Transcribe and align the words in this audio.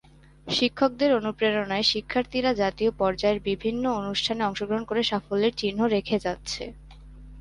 শিক্ষকদের 0.47 1.09
অনুপ্রেরণায় 1.15 1.85
শিক্ষার্থীরা 1.91 2.51
জাতীয় 2.61 2.91
পর্যায়ের 2.99 3.39
বিভিন্ন 3.49 3.83
অনুষ্ঠানে 3.99 4.41
অংশগ্রহণ 4.45 4.83
করে 4.85 5.01
সাফল্যের 5.03 5.53
চিহ্ন 5.57 5.79
রেখে 5.95 6.17
যাচ্ছে। 6.25 6.63